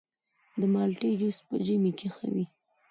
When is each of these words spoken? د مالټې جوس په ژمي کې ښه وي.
د 0.59 0.61
مالټې 0.73 1.09
جوس 1.19 1.37
په 1.47 1.55
ژمي 1.65 1.91
کې 1.99 2.07
ښه 2.15 2.27
وي. 2.33 2.45